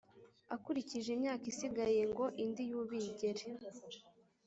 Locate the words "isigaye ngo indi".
1.53-2.63